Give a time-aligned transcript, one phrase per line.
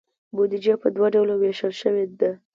[0.35, 2.31] بودیجه په دوه ډوله ویشل شوې ده.